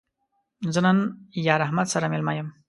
[0.73, 0.97] زه نن
[1.47, 2.47] یار احمد سره مېلمه یم